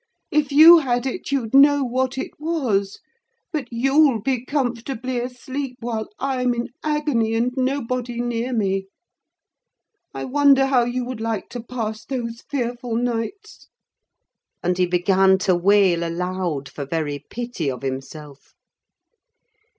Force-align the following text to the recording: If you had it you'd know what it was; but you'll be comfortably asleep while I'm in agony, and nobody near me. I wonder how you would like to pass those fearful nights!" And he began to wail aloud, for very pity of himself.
If 0.31 0.51
you 0.51 0.79
had 0.79 1.05
it 1.05 1.31
you'd 1.31 1.53
know 1.53 1.83
what 1.83 2.17
it 2.17 2.31
was; 2.39 2.99
but 3.53 3.67
you'll 3.71 4.19
be 4.19 4.43
comfortably 4.43 5.19
asleep 5.19 5.77
while 5.79 6.09
I'm 6.17 6.55
in 6.55 6.69
agony, 6.83 7.35
and 7.35 7.51
nobody 7.55 8.19
near 8.19 8.51
me. 8.51 8.87
I 10.11 10.25
wonder 10.25 10.65
how 10.65 10.85
you 10.85 11.05
would 11.05 11.21
like 11.21 11.49
to 11.49 11.61
pass 11.61 12.03
those 12.03 12.41
fearful 12.49 12.95
nights!" 12.95 13.67
And 14.63 14.75
he 14.79 14.87
began 14.87 15.37
to 15.45 15.55
wail 15.55 16.03
aloud, 16.03 16.67
for 16.67 16.83
very 16.83 17.23
pity 17.29 17.69
of 17.69 17.83
himself. 17.83 18.55